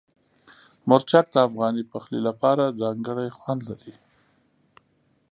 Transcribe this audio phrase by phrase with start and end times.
[0.89, 3.95] مرچک د افغاني پخلي لپاره ځانګړی خوند لري.